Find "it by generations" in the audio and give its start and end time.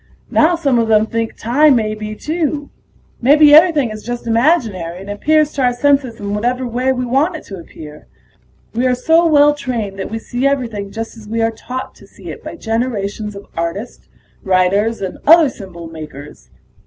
12.31-13.35